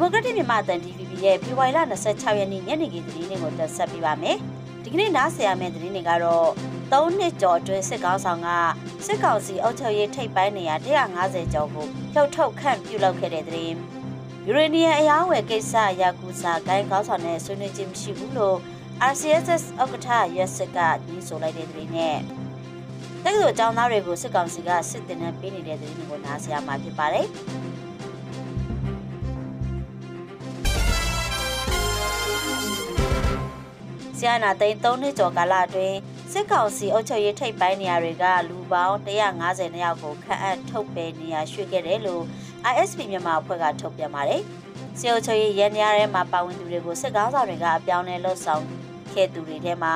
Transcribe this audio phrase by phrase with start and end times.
[0.00, 4.36] မိုကရက်တစ်မြန်မာအသံ DVB ရဲ့ဖေဖော်ဝါရီလ26ရက်နေ့ညနေခင်းသတင်းတွေကိုတင်ဆက်ပေးပါမယ်။
[4.82, 6.48] ဒီကနေ့နားဆင်ရမယ့်သတင်းတွေကတော့
[6.92, 8.48] ၃နှစ်ကျော်အတွင်းစစ်ကောင်ဆောင်က
[9.06, 10.74] စစ်ကောင်စီအုပ်ချုပ်ရေးထိပ်ပိုင်းနေရာ
[11.14, 13.74] 150ကျော်ကိုဖြုတ်ထုတ်ခန့်ပြုလုပ်ခဲ့တဲ့သတင်း။
[14.46, 18.58] ယူရေနီယံအယောင်းဝယ်ကိစ္စယာကူစာဂိုင်းကောင်းဆောင်နဲ့ဆွေးနွေးခြင်းမရှိဘူးလို့
[19.10, 22.18] RCSS ဥက္ကဋ္ဌရက်စစ်ကညှိဆိုလိုက်တဲ့သတင်းနဲ့
[23.24, 27.28] တက္ကသိုလ်ကျောင်းသားတွေကိုစစ်ကောင်စီကစစ်တင်နဲ့ပေးနေတဲ့သတင်းတွေကိုနားဆင်ရမှာဖြစ်ပါတယ်။
[34.28, 35.98] ဆီယနာသိန်း3နှစ်ကျော်ကာလအတွင်း
[36.32, 42.24] စစ်ကောင်စီအုပ်ချုပ်ရေးထိပ်ပိုင်းနေရာတွေကလူပေါင်း150နှစ်ယောက်ကိုခန့်အပ်ထုတ်ပယ်နေရာရွှေ့ခဲ့တယ်လို့
[42.72, 44.42] ISP မြန်မာအဖွဲ့ကထုတ်ပြန်ပါတယ်။
[44.98, 48.62] စစ်အုပ်ချုပ်ရေးရန်နေရာထဲမှာပါဝင်သူတွေကိုစစ်ကောင်းဆောင်တွေကအပြောင်းလဲလှုပ်ဆောင်
[49.12, 49.92] ခဲ့သူတွေထဲမှာ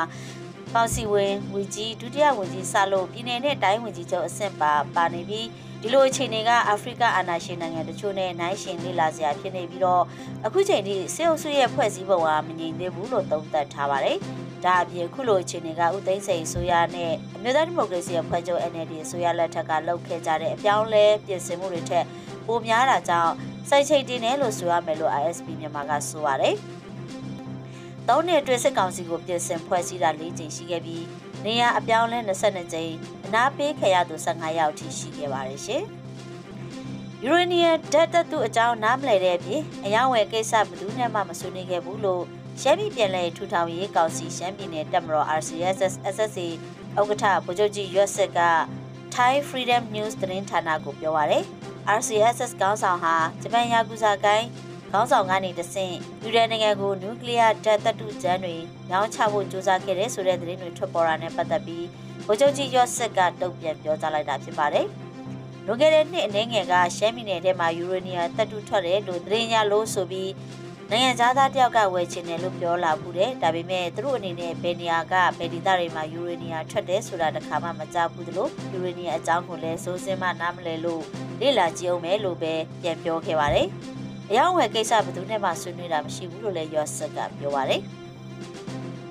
[0.74, 5.46] ပေါစီဝင်ဝီကြီးဒုတိယဝန်ကြီးဆာလို့ပြည်내နဲ့တိုင်းဝန်ကြီးချုပ်အဆင့်ပါပါနေပြီး
[5.84, 10.02] ဒီလိုအခြေအနေကအာဖရိကအာဏာရှင်နိုင်ငံတချို့နဲ့နိုင်ရှင်လေလာစရာဖြစ်နေပြီးတော့
[10.46, 14.18] အခုချိန်ထိစေအုပ်စုရဲ့ဖွဲ့စည်းပုံဟာမငြိမ်သေးဘူးလို့သုံးသပ်ထားပါတယ်။
[14.64, 22.04] ဒါအပြင်ခုလိုအခြေအနေကဥသိမ်းစိန်ဆိုရနဲ့အမျိုးသားဒီမိုကရေစီအဖွဲ့ချုပ် NLD ဆိုရလက်ထက်ကလှုပ်ခဲ့ကြတဲ့အပြောင်းလဲပြင်ဆင်မှုတွေထက်
[22.46, 23.32] ပိုများတာကြောင့်
[23.68, 26.56] စိုက်ချိတ်တင်တယ်လို့ဆိုရမယ်လို့ ISP မြန်မာကဆိုပါတယ်။
[28.08, 31.04] သုံးနှစ်အတွင်းစစ်ကောင်စီကိုပြင်ဆင်ဖွဲ့စည်းတာ၄ကြိမ်ရှိခဲ့ပြီး
[31.44, 32.92] နေရအပြောင်းလဲ22ကြိမ်
[33.26, 35.84] အနာပေးခဲ့ရသူ15ယောက်ထိရှိခဲ့ပါတယ်ရှင်။
[37.24, 42.24] ယူရေနီယံဓာတ်သတ္တုအကြောင်းနားမလည်တဲ့အပြင်အယောင်ဝယ်ကိစ္စဘယ်သူမှမဆွေးနွေးခဲ့ဘူးလို့
[42.60, 46.48] ရှမ်းပြည်ပြည်လဲထူထောင်ရေးကောင်စီရှမ်းပြည်နယ်တပ်မတော် RCSS SSA
[46.98, 48.40] ဥက္ကဋ္ဌဗိုလ်ချုပ်ကြီးရွက်ဆက်က
[49.14, 51.44] Thai Freedom News သတင်းဌာနကိုပြောပါရယ်
[51.98, 54.46] RCSS ကောင်းဆောင်ဟာဂျပန်ယာကူဇာကိုင်း
[54.94, 58.54] ခေါင်းဆောင်ကနေတဆင့်ယူရန်နိုင်ငံကိုနျူကလ িয়ার ဓာတ်သတ္တုကျန်းတွေ
[58.90, 61.86] ညောင်းချဖို့ကြိုးစားခဲ့တဲ့ဆိုတဲ့သတင်းတွေထွက်ပေါ်လာတဲ့ပတ်သက်ပြီး
[62.26, 64.86] ဗိုလ်ချုပ်ကြီးရော့ဆက်ကတုံ့ပြန်ပြောကြားလိုက်တာဖြစ်ပါတယ်။
[65.66, 70.30] လွန်ခဲ့တဲ့နှစ်အနည်းငယ်ကရှမ်းပြည်နယ်ထဲမှာယူရေနီယံသတ္တုထွက်တယ်လို့သတင်းရလို့ဆိုပြီး
[70.90, 81.02] နိုင်ငံသားသားတယောက်ကဝယ်ချင်တယ်လို့ပြောလာဘူးတယ်။ဒါပေမဲ့သူတို့အနေနဲ့ဘယ်နေရာကဘယ်ဒေသတွေမှာယူရေနီယံထွက်တယ်ဆိုတာတခါမှမကြားဘူးသလိုယူရေနီယံအကြောင်းကိုလည်းစိုးစင်းမှနားမလည်လို့
[81.40, 83.68] လေ့လာကြည့်အောင်မယ်လို့ပဲပြန်ပြောခဲ့ပါတယ်။
[84.30, 87.80] အယောင်ဝယ်ကိစ္စဘယ်သူနဲ့မှဆွေးနွေးတာမရှိဘူးလို့လည်းရော့ဆက်ကပြောပါတယ်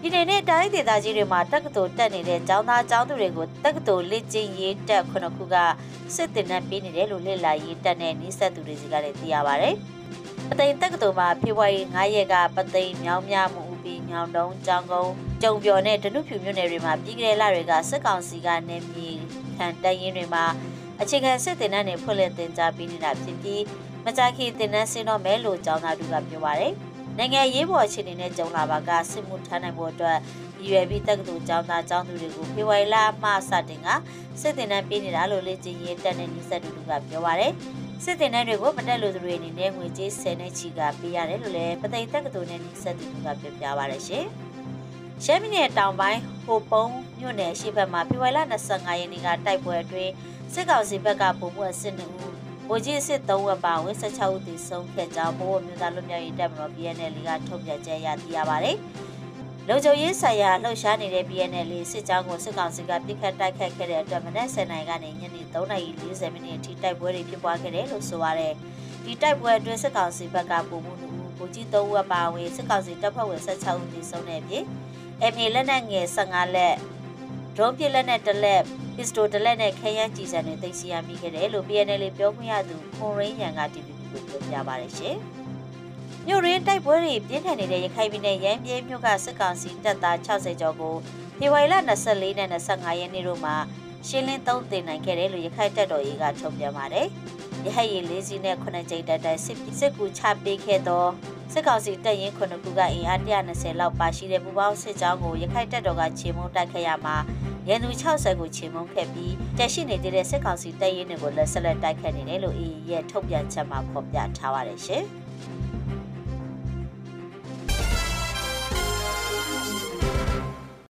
[0.02, 5.56] ဒီနေ့နဲ့တိုင်းဒေသကြီးတွေမှာတက္ကသိုလ်တက်နေတဲ့ကျောင်းသားကျောင်းသူတွေကိုတက္ကသိုလ်လက်ကျင်းရေးတက်ခုနှစ်ခုက
[6.16, 9.76] စစ်တင်နဲ့ပေးနေတယ်လို့လက်လာရေးတက်တဲ့နှိစက်သူတွေစီကလည်းသိရပါတယ်။
[10.50, 15.12] ပသိမ်တက္ကသိုလ်မှာဖေဖော်ဝါရီ9ရက်ကပသိမ်မြောင်းမြမှုဥပြီးညောင်တုံးကြောင်ကုန်း
[15.42, 19.10] ကြုံပြော်နဲ့ဒနုဖြူမြို့နယ်တွေမှာပြည်ကလေးလတွေကစစ်ကောင်စီကနေမြေ
[19.58, 20.46] ခံတိုင်ရင်တွေမှာ
[21.02, 23.64] အခြေခံစစ်တင်နဲ့ဖွင့်လှစ်တင်ကြားပေးနေတာဖြစ်ပြီး
[24.06, 26.74] မကြခင်တင်နန်းဆင်းတော့မယ်လို့ကျောင်းသားတို့ကပြောပါတယ်။
[27.18, 30.18] နိုင်ငံရေးပေါ်အခြေအနေနဲ့ကြုံလာပါကစစ်မှုထမ်းနိုင်ဖို့အတွက်
[30.62, 33.88] ရည်ရွယ်ပြီးတက္ကသိုလ်ကျောင်းသားကျောင်းသူတွေကိုဖေဖော်ဝါရီလမှစတင်က
[34.42, 37.52] စစ်တင်နန်းပေးနေတာလို့လေ့ကျင့်ရေးတက်တဲ့ညီဆက်တူကပြောပါတယ်။
[38.04, 44.26] စစ်တင်နန်းတွေကိုမတက်လို့သူတွေအနေနဲ့ငွေကြေး10နဲ့ချီကပေးရတယ်လို့လည်းပသိမ်တက္ကသိုလ်နဲ့ညီဆက်တူကပြောပြပါတယ်ရှင်။
[45.26, 50.12] ရှမ်းပြည်နယ်တောင်ပိုင်းဟိုပုံးမြို့နယ်ရှေ့ဘက်မှာဖေဖော်ဝါရီလ25ရက်နေ့ကတိုက်ပွဲအတွင်း
[50.54, 52.16] စစ်ကောင်စီဘက်ကပုံမှုအစစ်2ဦး
[52.68, 58.78] ဗိုလ်ကြီးစစ်3ဝက်ပါဝင်16ဦးသေဆုံးခဲ့ကြောင်းဘိုးမြို့သားလွတ်မြောက်ရေးတပ်မတော် BNL ကထုတ်ပြန်ကြေညာသိရပါတယ်။
[59.68, 68.54] လုံခြုံရေးဆိုင်ရာလှုပ်ရှားနေတဲ့ BNL စစ်ကြောင်းကိုစစ်ကောင်စီကပြစ်ခတ်တိုက်ခတ်ခဲ့တဲ့အတွက်မနက်7:00နာရီကနေညနေ3:40မိနစ်အထိတိုက်ပွဲတွေဖြစ်ပွားခဲ့တယ်လို့ဆိုပါတယ်။
[69.04, 71.08] ဒီတိုက်ပွဲအတွင်းစစ်ကောင်စီဘက်ကပုံမှုလူ
[71.38, 74.64] ဗိုလ်ကြီး3ဝက်ပါဝင်စစ်ကောင်စီတပ်ဖွဲ့ဝင်16ဦးသေဆုံးတဲ့အပြင်
[75.34, 76.76] MA လက်နက်ငယ်15လက်
[77.56, 78.64] ဒရုန်းပစ်လက်နဲ့တလက်
[79.02, 85.16] ပစ္စတိုတလက်နဲ့ခဲယမ်းကြီးစံတွေသိသိရမိခဲ့တယ်လို့ PNL ပြောခွင့်ရသူခွန်ရင်းရန်က TVB ကိုပြောပြပါတယ်ရှင်။
[86.28, 90.96] မြို့ရင်းတိုက်ပွဲတွေပြင်းထန်နေတဲ့ရခိုင်ပြည်နယ်ရန်ပြေးမြို့ကစစ်ကောင်စီတပ်သား60ကျော်ကို
[91.38, 91.76] ဖေဖော်ဝါရီလ
[92.06, 93.56] 24နဲ့25ရက်နေ့တို့မှာ
[94.08, 97.08] ရှင်းလင်းသုံးတင်နိုင်ခဲ့တယ်လို့ရခိုင်တပ်တော်ရေးကထုတ်ပြန်ပါတယ်။
[97.66, 101.06] ရဟတ်ရည်၄စီးနဲ့9ကြိမ်တက်တက်စစ်စစ်ကူချပေးခဲ့သော
[101.54, 107.18] စစ်ကောင်စီတပ်ရင်းခုနှစ်ခုကအင်အား120လောက်ပါရှိတဲ့ပူပေါင်းစစ်ကြောင်းကိုရခိုင်တပ်တော်ကခြေမုံတိုက်ခဲ့ရမှာ
[107.68, 115.06] ရန်သူ60ကိုချေမှုန်းခဲ့ပြီးတက်ရှိနေတဲ့စစ်ကောင်စီတပ်ရင်းတွေကိုလက်ဆက်လက်တိုက်ခတ်နေတယ်လို့အေးရဲ့ထုတ်ပြန်ချက်မှာဖော်ပြထားပါတယ်ရှင်။